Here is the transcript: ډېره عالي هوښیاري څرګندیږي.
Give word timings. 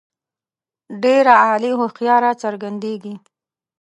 ډېره 1.03 1.33
عالي 1.43 1.71
هوښیاري 1.79 2.31
څرګندیږي. 2.43 3.13